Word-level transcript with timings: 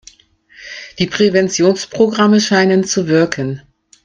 Die 0.97 1.05
Präventionsprogramme 1.05 2.41
scheinen 2.41 2.83
zu 2.85 3.07
wirken. 3.07 3.61